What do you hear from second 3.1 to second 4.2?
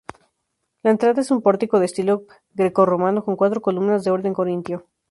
con cuatro columnas de